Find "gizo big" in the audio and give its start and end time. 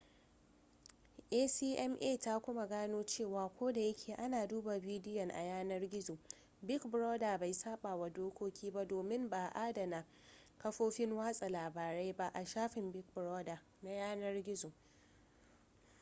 5.89-6.81